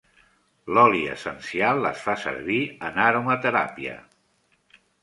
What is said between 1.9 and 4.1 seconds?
es fa servir en aromateràpia.